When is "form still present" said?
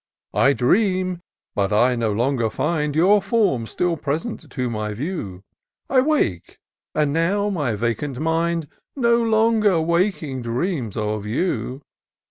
3.21-4.49